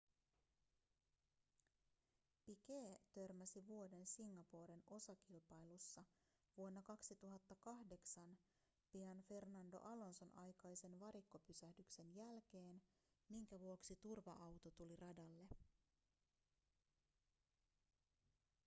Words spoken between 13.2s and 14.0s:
minkä vuoksi